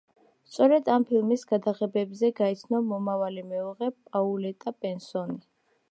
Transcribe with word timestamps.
სწორედ 0.51 0.87
ამ 0.93 1.03
ფილმის 1.09 1.43
გადაღებებზე 1.51 2.31
გაიცნო 2.41 2.83
მომავალი 2.95 3.47
მეუღლე 3.53 3.95
პაულეტა 4.09 4.79
პერსონი. 4.85 5.41